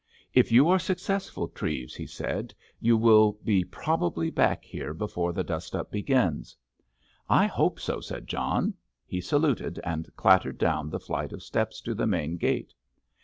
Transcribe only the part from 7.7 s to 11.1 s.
so," said John. He saluted and clattered down the